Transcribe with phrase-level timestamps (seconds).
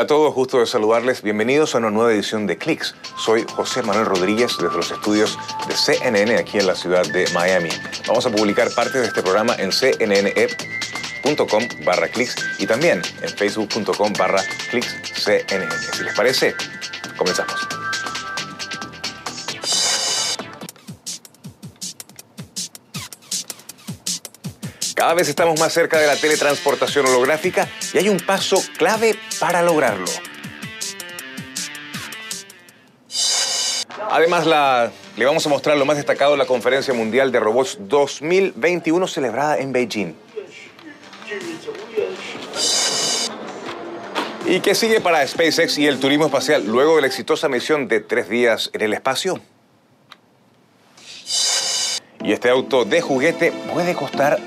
[0.00, 1.20] Hola a todos, gusto de saludarles.
[1.20, 2.94] Bienvenidos a una nueva edición de Clicks.
[3.18, 5.38] Soy José Manuel Rodríguez desde los estudios
[5.68, 7.68] de CNN aquí en la ciudad de Miami.
[8.08, 10.08] Vamos a publicar parte de este programa en cnne.com
[11.84, 15.70] barra clicks y también en facebook.com barra clicks CNN.
[15.92, 16.54] Si les parece,
[17.18, 17.89] comenzamos.
[25.00, 29.62] Cada vez estamos más cerca de la teletransportación holográfica y hay un paso clave para
[29.62, 30.04] lograrlo.
[34.10, 34.46] Además,
[35.16, 39.56] le vamos a mostrar lo más destacado de la Conferencia Mundial de Robots 2021 celebrada
[39.56, 40.12] en Beijing.
[44.44, 48.00] ¿Y qué sigue para SpaceX y el turismo espacial luego de la exitosa misión de
[48.00, 49.40] tres días en el espacio?
[52.22, 54.38] Y este auto de juguete puede costar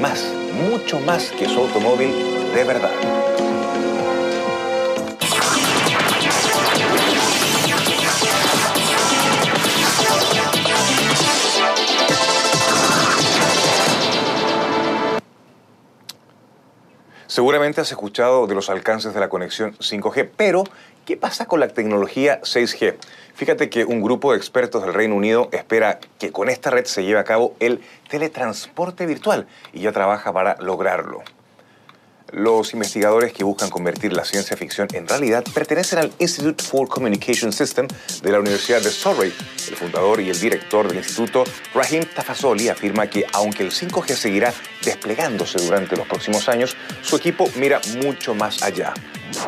[0.00, 0.32] más,
[0.70, 2.10] mucho más que su automóvil
[2.54, 2.90] de verdad.
[17.26, 20.64] Seguramente has escuchado de los alcances de la conexión 5G, pero
[21.06, 22.96] ¿qué pasa con la tecnología 6G?
[23.34, 27.04] Fíjate que un grupo de expertos del Reino Unido espera que con esta red se
[27.04, 31.22] lleve a cabo el teletransporte virtual y ya trabaja para lograrlo.
[32.32, 37.52] Los investigadores que buscan convertir la ciencia ficción en realidad pertenecen al Institute for Communication
[37.52, 37.86] System
[38.22, 39.34] de la Universidad de Surrey.
[39.68, 41.44] El fundador y el director del instituto,
[41.74, 47.50] Rahim Tafazoli, afirma que aunque el 5G seguirá desplegándose durante los próximos años, su equipo
[47.56, 48.94] mira mucho más allá.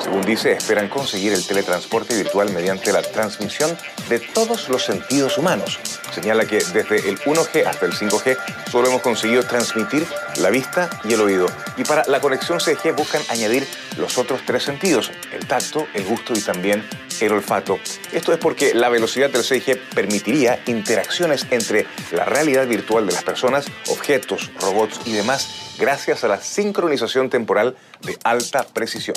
[0.02, 3.76] Según dice, esperan conseguir el teletransporte virtual mediante la transmisión
[4.08, 5.78] de todos los sentidos humanos.
[6.12, 8.36] Señala que desde el 1G hasta el 5G
[8.70, 10.06] solo hemos conseguido transmitir
[10.40, 11.46] la vista y el oído.
[11.76, 16.32] Y para la conexión 6G buscan añadir los otros tres sentidos, el tacto, el gusto
[16.34, 16.84] y también
[17.20, 17.78] el olfato.
[18.12, 23.24] Esto es porque la velocidad del 6G permitiría interacciones entre la realidad virtual de las
[23.24, 29.16] personas, objetos, robots y demás gracias a la sincronización temporal de alta precisión.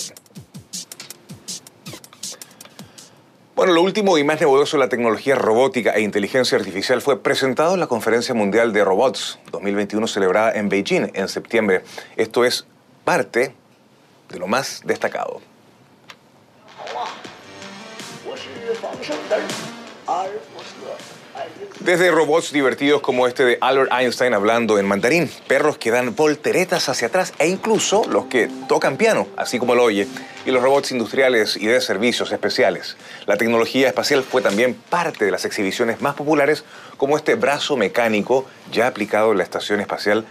[3.57, 7.73] Bueno, lo último y más novedoso de la tecnología robótica e inteligencia artificial fue presentado
[7.73, 11.81] en la Conferencia Mundial de Robots 2021 celebrada en Beijing en septiembre.
[12.17, 12.67] Esto es
[13.03, 13.55] parte
[14.29, 15.41] de lo más destacado.
[21.79, 26.89] Desde robots divertidos como este de Albert Einstein hablando en mandarín, perros que dan volteretas
[26.89, 30.07] hacia atrás e incluso los que tocan piano, así como lo oye,
[30.45, 32.97] y los robots industriales y de servicios especiales.
[33.25, 36.65] La tecnología espacial fue también parte de las exhibiciones más populares
[36.97, 40.25] como este brazo mecánico ya aplicado en la estación espacial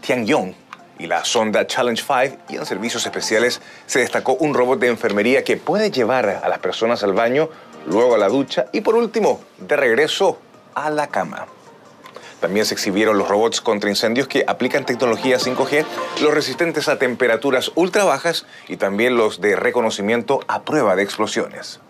[0.00, 0.54] Tiangong
[0.98, 5.44] y la sonda Challenge 5 y en servicios especiales se destacó un robot de enfermería
[5.44, 7.50] que puede llevar a las personas al baño,
[7.86, 10.38] luego a la ducha y por último, de regreso
[10.74, 11.46] a la cama.
[12.40, 15.84] También se exhibieron los robots contra incendios que aplican tecnología 5G,
[16.20, 21.80] los resistentes a temperaturas ultra bajas y también los de reconocimiento a prueba de explosiones.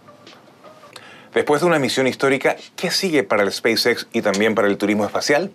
[1.34, 5.04] Después de una misión histórica, ¿qué sigue para el SpaceX y también para el turismo
[5.04, 5.50] espacial?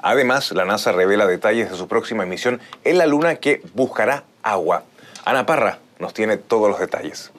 [0.00, 4.82] Además, la NASA revela detalles de su próxima misión en la Luna que buscará agua.
[5.24, 7.30] Ana Parra nos tiene todos los detalles.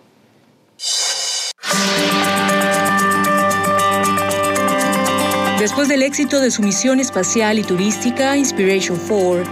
[5.67, 9.43] Después del éxito de su misión espacial y turística Inspiration 4,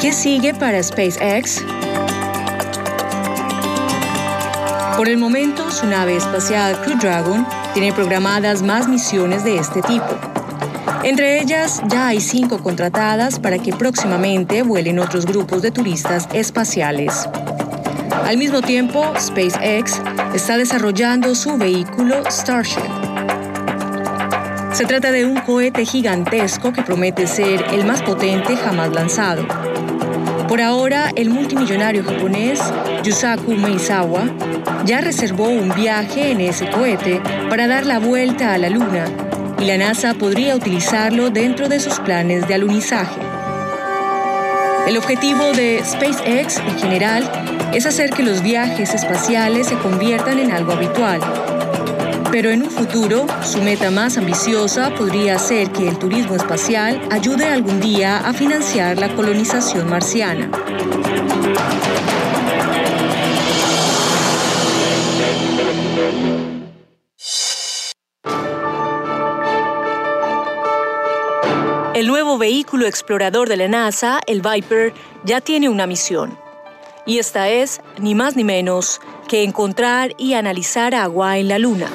[0.00, 1.64] ¿qué sigue para SpaceX?
[4.96, 10.08] Por el momento, su nave espacial Crew Dragon tiene programadas más misiones de este tipo.
[11.04, 17.28] Entre ellas, ya hay cinco contratadas para que próximamente vuelen otros grupos de turistas espaciales.
[18.24, 20.02] Al mismo tiempo, SpaceX
[20.34, 23.09] está desarrollando su vehículo Starship
[24.80, 29.46] se trata de un cohete gigantesco que promete ser el más potente jamás lanzado.
[30.48, 32.58] Por ahora, el multimillonario japonés
[33.02, 34.22] Yusaku Meizawa
[34.86, 39.04] ya reservó un viaje en ese cohete para dar la vuelta a la Luna
[39.60, 43.20] y la NASA podría utilizarlo dentro de sus planes de alunizaje.
[44.86, 47.30] El objetivo de SpaceX en general
[47.74, 51.20] es hacer que los viajes espaciales se conviertan en algo habitual
[52.30, 57.44] pero en un futuro, su meta más ambiciosa podría ser que el turismo espacial ayude
[57.44, 60.50] algún día a financiar la colonización marciana.
[71.94, 74.94] El nuevo vehículo explorador de la NASA, el Viper,
[75.24, 76.38] ya tiene una misión.
[77.06, 81.90] Y esta es, ni más ni menos, que encontrar y analizar agua en la Luna.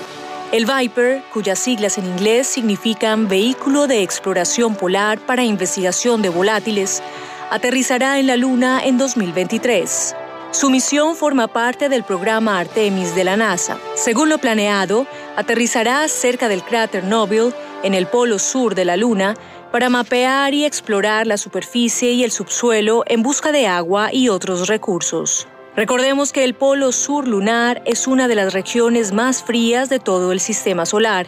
[0.56, 7.04] El Viper, cuyas siglas en inglés significan Vehículo de Exploración Polar para Investigación de Volátiles,
[7.52, 10.16] aterrizará en la Luna en 2023.
[10.52, 13.78] Su misión forma parte del programa Artemis de la NASA.
[13.96, 15.06] Según lo planeado,
[15.36, 17.54] aterrizará cerca del cráter Nobel,
[17.84, 19.34] en el polo sur de la Luna,
[19.74, 24.69] para mapear y explorar la superficie y el subsuelo en busca de agua y otros
[24.69, 25.50] recursos.
[25.75, 30.31] Recordemos que el polo sur lunar es una de las regiones más frías de todo
[30.31, 31.27] el sistema solar,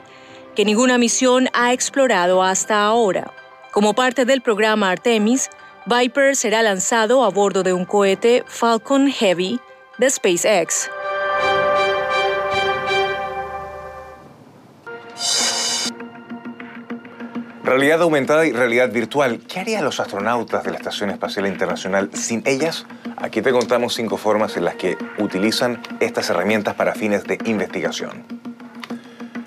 [0.56, 3.34] que ninguna misión ha explorado hasta ahora.
[3.74, 5.50] Como parte del programa Artemis,
[5.86, 9.60] Viper será lanzado a bordo de un cohete Falcon Heavy
[9.98, 10.90] de SpaceX.
[17.68, 19.42] Realidad aumentada y realidad virtual.
[19.46, 22.86] ¿Qué harían los astronautas de la Estación Espacial Internacional sin ellas?
[23.18, 28.24] Aquí te contamos cinco formas en las que utilizan estas herramientas para fines de investigación.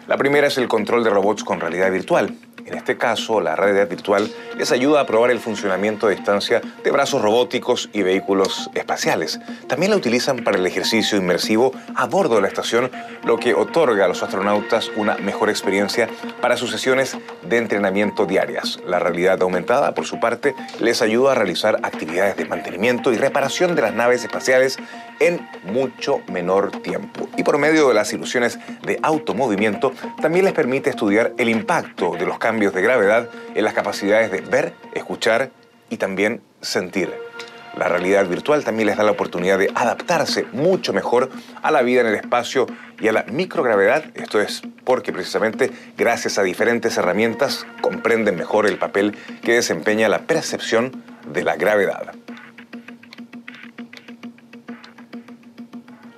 [0.07, 2.37] La primera es el control de robots con realidad virtual.
[2.67, 6.91] En este caso, la realidad virtual les ayuda a probar el funcionamiento a distancia de
[6.91, 9.41] brazos robóticos y vehículos espaciales.
[9.67, 12.91] También la utilizan para el ejercicio inmersivo a bordo de la estación,
[13.25, 16.09] lo que otorga a los astronautas una mejor experiencia
[16.41, 18.81] para sus sesiones de entrenamiento diarias.
[18.87, 23.75] La realidad aumentada, por su parte, les ayuda a realizar actividades de mantenimiento y reparación
[23.75, 24.79] de las naves espaciales
[25.21, 27.29] en mucho menor tiempo.
[27.37, 32.27] Y por medio de las ilusiones de automovimiento, también les permite estudiar el impacto de
[32.27, 35.51] los cambios de gravedad en las capacidades de ver, escuchar
[35.89, 37.30] y también sentir.
[37.77, 41.31] La realidad virtual también les da la oportunidad de adaptarse mucho mejor
[41.63, 42.67] a la vida en el espacio
[43.01, 44.05] y a la microgravedad.
[44.15, 50.21] Esto es porque precisamente gracias a diferentes herramientas comprenden mejor el papel que desempeña la
[50.21, 52.13] percepción de la gravedad.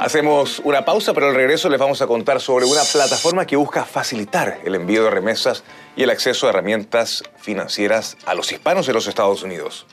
[0.02, 3.84] Hacemos una pausa, pero al regreso les vamos a contar sobre una plataforma que busca
[3.84, 5.62] facilitar el envío de remesas
[5.94, 9.86] y el acceso a herramientas financieras a los hispanos de los Estados Unidos.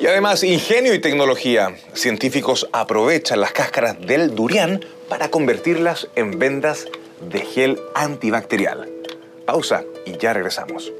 [0.00, 1.76] Y además, ingenio y tecnología.
[1.94, 6.88] Científicos aprovechan las cáscaras del durián para convertirlas en vendas
[7.20, 8.90] de gel antibacterial.
[9.46, 10.92] Pausa y ya regresamos.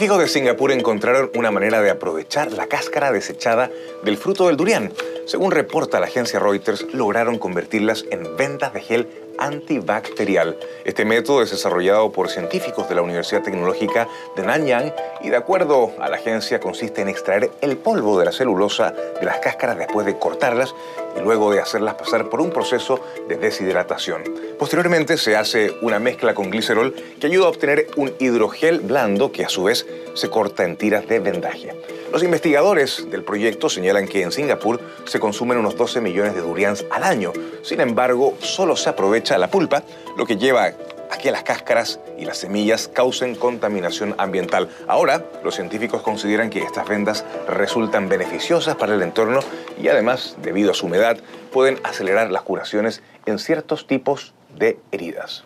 [0.00, 3.70] Científicos de Singapur encontraron una manera de aprovechar la cáscara desechada
[4.02, 4.90] del fruto del durian.
[5.26, 9.08] Según reporta la agencia Reuters, lograron convertirlas en vendas de gel
[9.38, 10.58] antibacterial.
[10.86, 15.92] Este método es desarrollado por científicos de la Universidad Tecnológica de Nanyang y de acuerdo
[16.00, 20.06] a la agencia consiste en extraer el polvo de la celulosa de las cáscaras después
[20.06, 20.74] de cortarlas
[21.16, 24.22] y luego de hacerlas pasar por un proceso de deshidratación.
[24.58, 29.44] Posteriormente se hace una mezcla con glicerol que ayuda a obtener un hidrogel blando que
[29.44, 31.74] a su vez se corta en tiras de vendaje.
[32.12, 36.84] Los investigadores del proyecto señalan que en Singapur se consumen unos 12 millones de durians
[36.90, 37.32] al año.
[37.62, 39.84] Sin embargo, solo se aprovecha la pulpa,
[40.16, 40.72] lo que lleva
[41.10, 44.68] a que las cáscaras y las semillas causen contaminación ambiental.
[44.86, 49.40] Ahora, los científicos consideran que estas vendas resultan beneficiosas para el entorno
[49.80, 51.18] y además, debido a su humedad,
[51.52, 55.44] pueden acelerar las curaciones en ciertos tipos de heridas.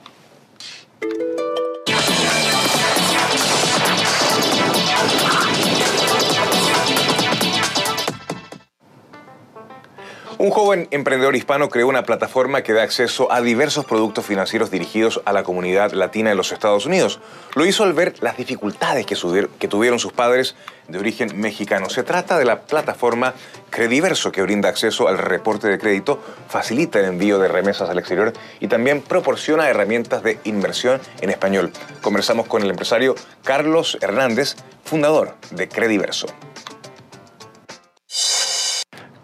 [10.44, 15.22] Un joven emprendedor hispano creó una plataforma que da acceso a diversos productos financieros dirigidos
[15.24, 17.18] a la comunidad latina en los Estados Unidos.
[17.54, 20.54] Lo hizo al ver las dificultades que tuvieron sus padres
[20.86, 21.88] de origen mexicano.
[21.88, 23.32] Se trata de la plataforma
[23.70, 28.34] Crediverso, que brinda acceso al reporte de crédito, facilita el envío de remesas al exterior
[28.60, 31.72] y también proporciona herramientas de inversión en español.
[32.02, 36.26] Conversamos con el empresario Carlos Hernández, fundador de Crediverso.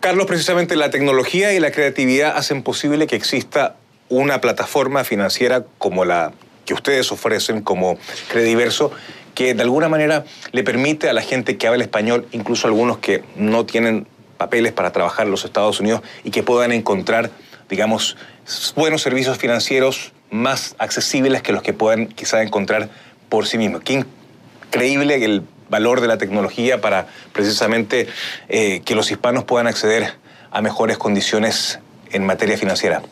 [0.00, 3.76] Carlos, precisamente la tecnología y la creatividad hacen posible que exista
[4.08, 6.32] una plataforma financiera como la
[6.64, 7.98] que ustedes ofrecen como
[8.30, 8.92] Crediverso,
[9.34, 13.22] que de alguna manera le permite a la gente que habla español, incluso algunos que
[13.36, 14.06] no tienen
[14.38, 17.30] papeles para trabajar en los Estados Unidos y que puedan encontrar,
[17.68, 18.16] digamos,
[18.74, 22.88] buenos servicios financieros más accesibles que los que puedan quizá encontrar
[23.28, 23.82] por sí mismos.
[23.82, 24.02] Qué
[24.66, 28.08] increíble el valor de la tecnología para precisamente
[28.48, 30.12] eh, que los hispanos puedan acceder
[30.50, 31.78] a mejores condiciones
[32.10, 33.02] en materia financiera,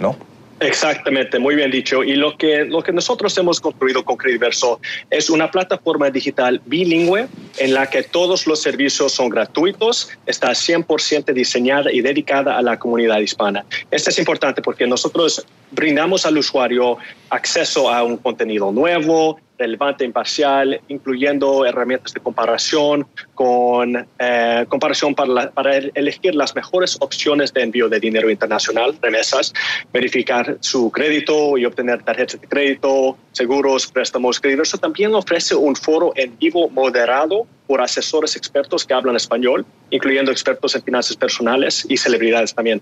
[0.00, 0.16] ¿no?
[0.60, 2.02] Exactamente, muy bien dicho.
[2.02, 7.28] Y lo que, lo que nosotros hemos construido con Crediverso es una plataforma digital bilingüe
[7.58, 12.78] en la que todos los servicios son gratuitos, está 100% diseñada y dedicada a la
[12.78, 13.64] comunidad hispana.
[13.90, 16.98] Esto es importante porque nosotros brindamos al usuario
[17.30, 25.50] acceso a un contenido nuevo, relevante, imparcial, incluyendo herramientas de comparación, con eh, comparación para,
[25.50, 29.52] para, elegir las mejores opciones de envío de dinero internacional, remesas,
[29.92, 34.40] verificar su crédito y obtener tarjetas de crédito, seguros, préstamos.
[34.40, 40.30] Crediverso también ofrece un foro en vivo moderado por asesores expertos que hablan español, incluyendo
[40.30, 42.80] expertos en finanzas personales y celebridades también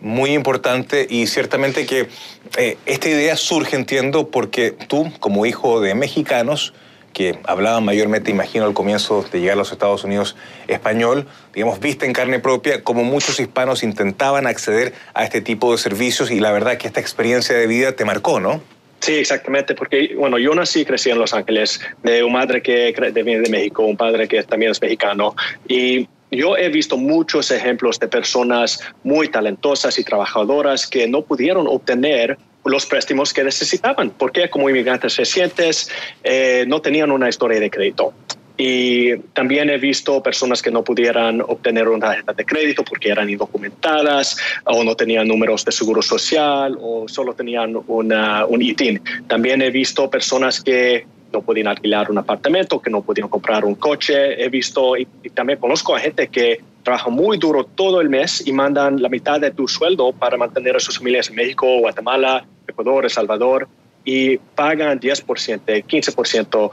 [0.00, 2.08] muy importante y ciertamente que
[2.56, 6.74] eh, esta idea surge, entiendo, porque tú, como hijo de mexicanos,
[7.16, 10.36] que hablaban mayormente, imagino, al comienzo de llegar a los Estados Unidos
[10.68, 15.78] español, digamos, viste en carne propia cómo muchos hispanos intentaban acceder a este tipo de
[15.78, 18.60] servicios y la verdad que esta experiencia de vida te marcó, ¿no?
[19.00, 22.94] Sí, exactamente, porque bueno, yo nací y crecí en Los Ángeles, de una madre que
[23.24, 25.34] viene de México, un padre que también es mexicano,
[25.66, 31.66] y yo he visto muchos ejemplos de personas muy talentosas y trabajadoras que no pudieron
[31.66, 35.88] obtener los préstamos que necesitaban, porque como inmigrantes recientes
[36.24, 38.12] eh, no tenían una historia de crédito.
[38.58, 43.28] Y también he visto personas que no pudieran obtener una tarjeta de crédito porque eran
[43.28, 49.02] indocumentadas o no tenían números de seguro social o solo tenían una, un ITIN.
[49.26, 53.74] También he visto personas que no podían alquilar un apartamento, que no podían comprar un
[53.74, 54.42] coche.
[54.42, 58.52] He visto y, también conozco a gente que trabaja muy duro todo el mes y
[58.52, 63.04] mandan la mitad de tu sueldo para mantener a sus familias en México, Guatemala, Ecuador,
[63.04, 63.68] El Salvador
[64.04, 66.70] y pagan 10%, 15%,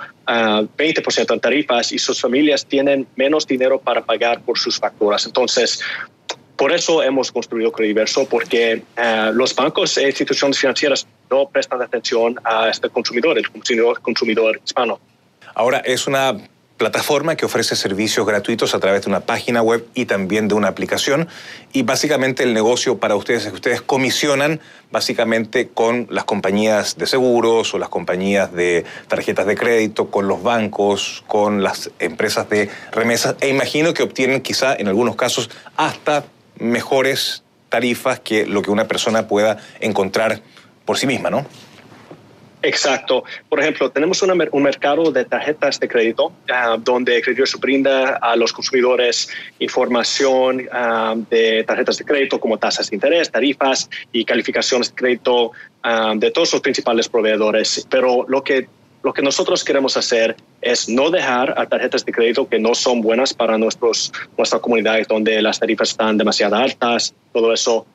[0.77, 5.25] 20% en tarifas y sus familias tienen menos dinero para pagar por sus facturas.
[5.25, 5.82] Entonces,
[6.55, 12.40] por eso hemos construido Crediverso, porque uh, los bancos e instituciones financieras no prestan atención
[12.44, 15.00] a este consumidor, el consumidor, consumidor hispano.
[15.56, 16.38] Ahora, es una
[16.78, 20.68] plataforma que ofrece servicios gratuitos a través de una página web y también de una
[20.68, 21.28] aplicación.
[21.72, 24.60] Y básicamente el negocio para ustedes es que ustedes comisionan
[24.92, 30.44] básicamente con las compañías de seguros o las compañías de tarjetas de crédito, con los
[30.44, 36.25] bancos, con las empresas de remesas e imagino que obtienen quizá en algunos casos hasta
[36.60, 40.42] mejores tarifas que lo que una persona pueda encontrar
[40.86, 41.46] por sí misma, ¿no?
[42.63, 43.25] Exacto.
[43.50, 48.54] Por ejemplo, tenemos un mercado de tarjetas de crédito uh, donde Credit brinda a los
[48.54, 49.28] consumidores
[49.60, 55.52] información ah, de tarjetas de crédito como tasas de interés, tarifas y calificaciones de crédito
[55.84, 57.86] ah, de todos los principales proveedores.
[57.90, 58.68] Pero lo que
[59.04, 63.02] lo que nosotros queremos hacer es no dejar a tarjetas de crédito que no son
[63.02, 67.86] buenas para nuestros, nuestra comunidad, donde las tarifas están demasiado altas, todo eso.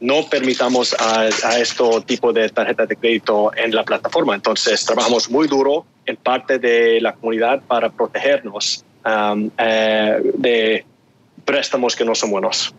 [0.00, 4.34] No permitamos a, a este tipo de tarjetas de crédito en la plataforma.
[4.34, 10.84] Entonces, trabajamos muy duro en parte de la comunidad para protegernos um, eh, de
[11.44, 12.74] préstamos que no son buenos.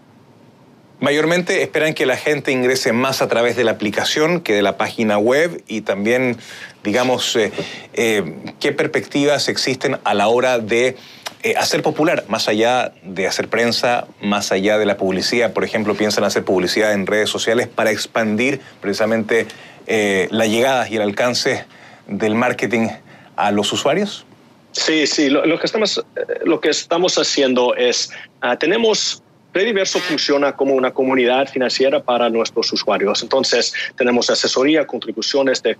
[0.99, 4.77] Mayormente esperan que la gente ingrese más a través de la aplicación que de la
[4.77, 6.37] página web y también,
[6.83, 7.51] digamos, eh,
[7.93, 10.97] eh, qué perspectivas existen a la hora de
[11.43, 15.53] eh, hacer popular, más allá de hacer prensa, más allá de la publicidad.
[15.53, 19.47] Por ejemplo, piensan hacer publicidad en redes sociales para expandir precisamente
[19.87, 21.65] la llegada y el alcance
[22.07, 22.87] del marketing
[23.35, 24.25] a los usuarios.
[24.71, 26.01] Sí, sí, lo, que, estamos,
[26.45, 29.20] lo que estamos haciendo es, ah, tenemos
[29.51, 33.21] Crediverso funciona como una comunidad financiera para nuestros usuarios.
[33.21, 35.77] Entonces, tenemos asesoría, contribuciones de,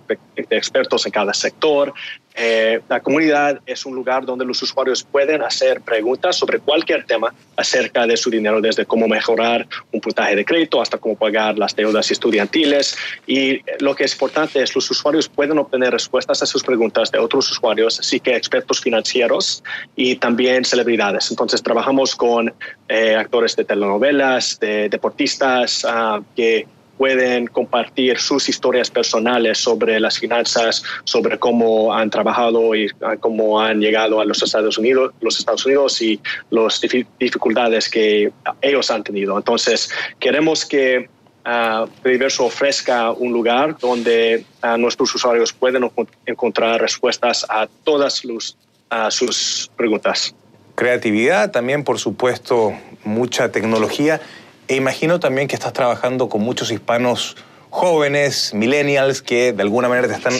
[0.50, 1.94] expertos en cada sector.
[2.34, 7.34] Eh, la comunidad es un lugar donde los usuarios pueden hacer preguntas sobre cualquier tema
[7.56, 11.76] acerca de su dinero, desde cómo mejorar un puntaje de crédito hasta cómo pagar las
[11.76, 12.96] deudas estudiantiles.
[13.26, 17.18] Y lo que es importante es los usuarios pueden obtener respuestas a sus preguntas de
[17.18, 19.62] otros usuarios, así que expertos financieros
[19.96, 21.30] y también celebridades.
[21.30, 22.52] Entonces, trabajamos con
[22.94, 26.66] eh, actores de telenovelas, de deportistas ah, que
[26.98, 33.58] pueden compartir sus historias personales sobre las finanzas, sobre cómo han trabajado y ah, cómo
[33.58, 36.20] han llegado a los Estados Unidos, los Estados Unidos y
[36.50, 36.82] las
[37.18, 38.30] dificultades que
[38.60, 39.38] ellos han tenido.
[39.38, 39.88] Entonces,
[40.20, 41.08] queremos que
[41.46, 44.44] uh, ofrezca un lugar donde
[44.76, 45.90] nuestros usuarios pueden
[46.26, 48.22] encontrar respuestas a todas
[49.08, 50.34] sus preguntas.
[50.74, 52.72] Creatividad, también por supuesto
[53.04, 54.20] mucha tecnología
[54.68, 57.36] e imagino también que estás trabajando con muchos hispanos
[57.70, 60.34] jóvenes, millennials, que de alguna manera te están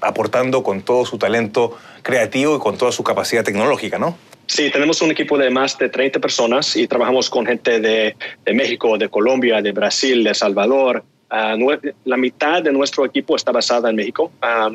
[0.00, 4.16] aportando con todo su talento creativo y con toda su capacidad tecnológica, ¿no?
[4.46, 8.52] Sí, tenemos un equipo de más de 30 personas y trabajamos con gente de, de
[8.52, 11.04] México, de Colombia, de Brasil, de Salvador.
[11.28, 11.54] Ah,
[12.04, 14.32] la mitad de nuestro equipo está basada en México.
[14.42, 14.68] Ah,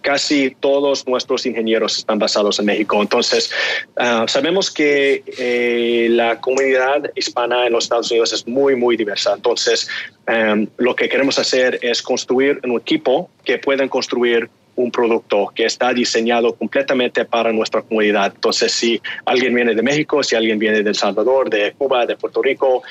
[0.00, 3.00] casi todos nuestros ingenieros están basados en México.
[3.00, 3.50] Entonces,
[3.96, 9.34] ah, sabemos que eh, la comunidad hispana en los Estados Unidos es muy, muy diversa.
[9.34, 9.88] Entonces,
[10.26, 15.66] em, lo que queremos hacer es construir un equipo que puedan construir un producto que
[15.66, 18.32] está diseñado completamente para nuestra comunidad.
[18.34, 22.16] Entonces, si alguien viene de México, si alguien viene de El Salvador, de Cuba, de
[22.16, 22.82] Puerto Rico,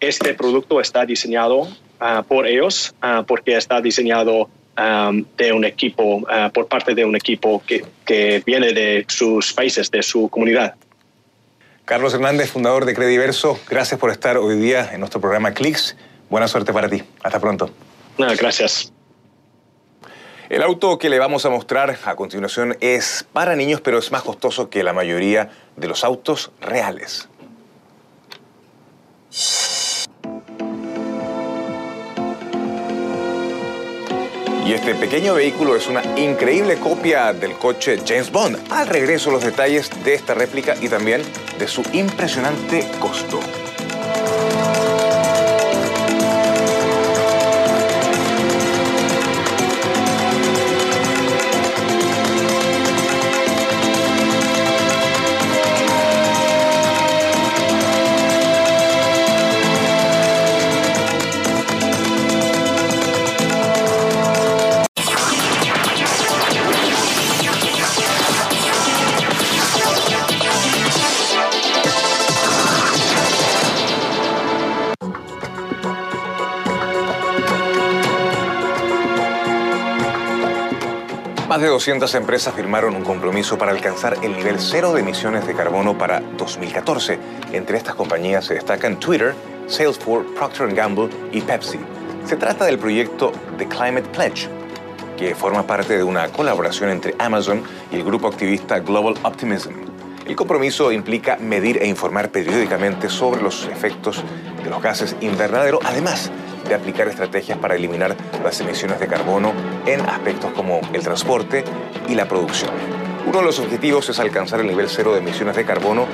[0.00, 1.68] este producto está diseñado
[2.00, 7.04] ah, por ellos ah, porque está diseñado Um, de un equipo, uh, por parte de
[7.04, 10.74] un equipo que, que, viene de sus países, de su comunidad.
[11.84, 15.96] Carlos Hernández, fundador de Crediverso, gracias por estar hoy día en nuestro programa Clicks.
[16.28, 17.04] Buena suerte para ti.
[17.22, 17.70] Hasta pronto.
[18.18, 18.92] gracias.
[20.48, 24.22] El auto que le vamos a mostrar a continuación es para niños, pero es más
[24.22, 27.28] costoso que la mayoría de los autos reales.
[34.64, 38.58] Y este pequeño vehículo es una increíble copia del coche James Bond.
[38.70, 41.22] Al regreso los detalles de esta réplica y también
[41.58, 43.40] de su impresionante costo.
[81.54, 85.54] Más de 200 empresas firmaron un compromiso para alcanzar el nivel cero de emisiones de
[85.54, 87.16] carbono para 2014.
[87.52, 89.36] Entre estas compañías se destacan Twitter,
[89.68, 91.78] Salesforce, Procter Gamble y Pepsi.
[92.26, 94.48] Se trata del proyecto The Climate Pledge,
[95.16, 99.74] que forma parte de una colaboración entre Amazon y el grupo activista Global Optimism.
[100.26, 104.24] El compromiso implica medir e informar periódicamente sobre los efectos
[104.64, 106.32] de los gases invernadero, además
[106.68, 109.52] de aplicar estrategias para eliminar las emisiones de carbono
[109.86, 111.64] en aspectos como el transporte
[112.08, 112.70] y la producción.
[113.26, 116.06] Uno de los objetivos es alcanzar el nivel cero de emisiones de carbono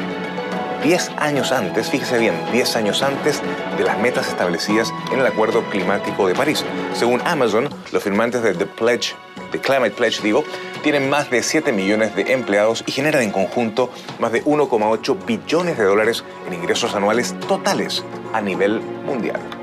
[0.83, 3.43] 10 años antes, fíjese bien, 10 años antes
[3.77, 6.65] de las metas establecidas en el Acuerdo Climático de París.
[6.95, 9.15] Según Amazon, los firmantes de The Pledge,
[9.53, 10.43] The Climate Pledge, digo,
[10.83, 15.77] tienen más de 7 millones de empleados y generan en conjunto más de 1,8 billones
[15.77, 19.60] de dólares en ingresos anuales totales a nivel mundial.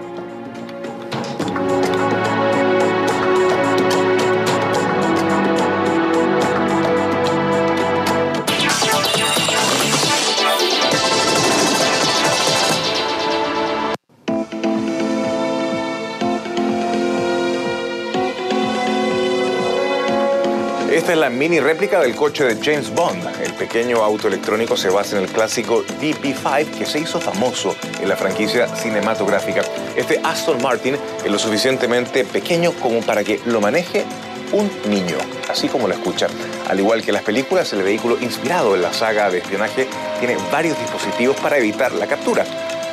[20.98, 23.24] Esta es la mini réplica del coche de James Bond.
[23.44, 28.10] El pequeño auto electrónico se basa en el clásico DB5 que se hizo famoso en
[28.10, 29.62] la franquicia cinematográfica.
[29.96, 34.06] Este Aston Martin es lo suficientemente pequeño como para que lo maneje
[34.52, 36.30] un niño, así como lo escucha.
[36.68, 40.80] Al igual que las películas, el vehículo inspirado en la saga de espionaje tiene varios
[40.80, 42.44] dispositivos para evitar la captura.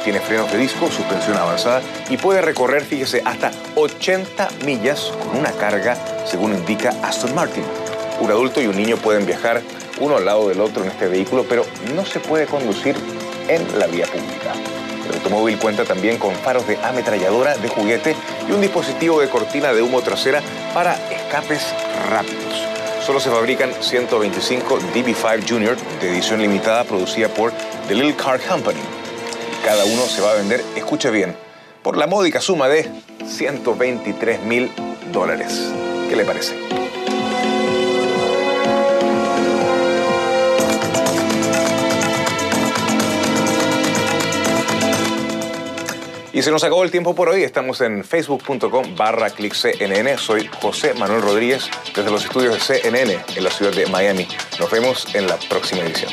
[0.04, 5.52] Tiene frenos de disco, suspensión avanzada y puede recorrer, fíjese, hasta 80 millas con una
[5.52, 7.64] carga, según indica Aston Martin.
[8.20, 9.62] Un adulto y un niño pueden viajar
[10.00, 12.96] uno al lado del otro en este vehículo, pero no se puede conducir
[13.48, 14.52] en la vía pública.
[15.08, 18.16] El automóvil cuenta también con faros de ametralladora de juguete
[18.48, 20.40] y un dispositivo de cortina de humo trasera
[20.72, 21.62] para escapes
[22.08, 22.74] rápidos.
[23.04, 27.52] Solo se fabrican 125 DB5 Junior de edición limitada producida por
[27.86, 28.80] The Little Car Company.
[29.62, 31.36] Cada uno se va a vender, escuche bien,
[31.82, 32.90] por la módica suma de
[33.26, 34.70] 123 mil
[35.12, 35.70] dólares.
[36.08, 36.83] ¿Qué le parece?
[46.34, 47.44] Y se nos acabó el tiempo por hoy.
[47.44, 50.18] Estamos en facebook.com barra clickcnn.
[50.18, 54.26] Soy José Manuel Rodríguez desde los estudios de CNN en la ciudad de Miami.
[54.58, 56.12] Nos vemos en la próxima edición.